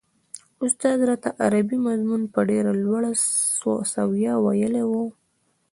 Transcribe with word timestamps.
استاد 0.65 0.99
راته 1.09 1.29
عربي 1.43 1.77
مضمون 1.87 2.21
په 2.33 2.39
ډېره 2.49 2.71
لوړه 2.83 3.11
سويه 3.91 4.33
ويلی 4.45 4.83
و. 4.89 4.91